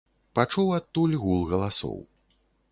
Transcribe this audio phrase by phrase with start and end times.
[0.39, 1.97] Пачуў адтуль гул галасоў.